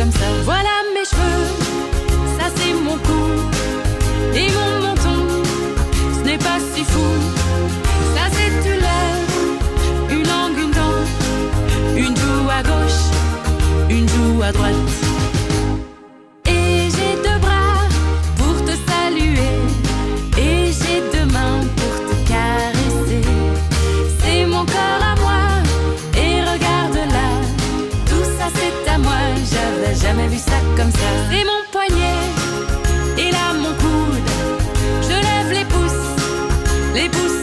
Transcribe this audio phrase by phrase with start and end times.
[0.00, 0.26] comme ça.
[0.44, 1.44] Voilà mes cheveux,
[2.38, 3.22] ça c'est mon cou
[4.34, 5.20] et mon menton.
[6.16, 7.08] Ce n'est pas si fou.
[8.14, 9.36] Ça c'est une lèvre,
[10.10, 11.00] une langue, une dent,
[11.96, 13.02] une joue à gauche,
[13.90, 15.09] une joue à droite.
[30.80, 30.98] comme ça.
[31.30, 32.20] C'est mon poignet
[33.18, 34.30] et là mon coude.
[35.02, 36.06] Je lève les pouces,
[36.94, 37.39] les pouces.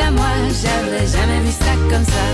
[0.00, 0.26] à moi,
[0.62, 2.26] j'avais jamais vu ça comme ça.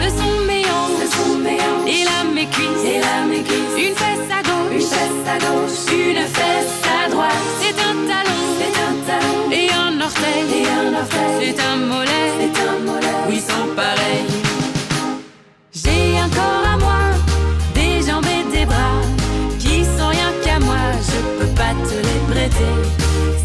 [0.00, 0.64] Ce sont mes
[1.00, 1.58] ce sont mes
[1.90, 5.38] et là mes cuisses, et là mes cuisses, une fesse à gauche, une fesse à
[5.38, 10.65] gauche, une fesse à droite, c'est un talon, c'est un talon, et un orteil,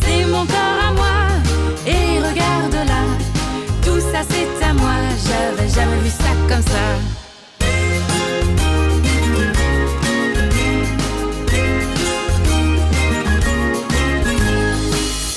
[0.01, 1.17] C'est mon corps à moi,
[1.85, 3.03] et regarde-la.
[3.85, 6.85] Tout ça c'est à moi, j'avais jamais vu ça comme ça.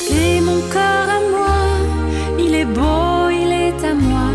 [0.07, 1.57] C'est mon corps à moi,
[2.39, 4.31] il est beau, il est à moi.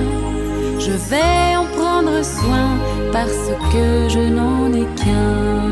[0.79, 2.69] Je vais en prendre soin
[3.11, 5.68] parce que je n'en ai qu'un.